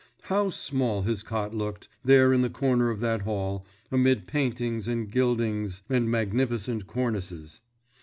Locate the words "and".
4.87-5.07, 5.89-6.09